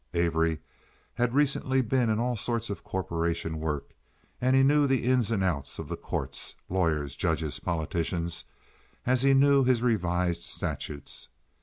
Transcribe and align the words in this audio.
Avery 0.15 0.57
had 1.13 1.35
recently 1.35 1.83
been 1.83 2.09
in 2.09 2.17
all 2.17 2.35
sorts 2.35 2.71
of 2.71 2.83
corporation 2.83 3.59
work, 3.59 3.91
and 4.41 4.67
knew 4.67 4.87
the 4.87 5.03
ins 5.05 5.29
and 5.29 5.43
outs 5.43 5.77
of 5.77 5.89
the 5.89 5.95
courts—lawyers, 5.95 7.15
judges, 7.15 7.59
politicians—as 7.59 9.21
he 9.21 9.35
knew 9.35 9.63
his 9.63 9.83
revised 9.83 10.41
statutes. 10.41 11.29